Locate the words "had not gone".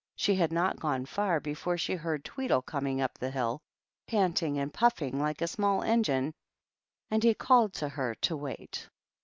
0.33-1.05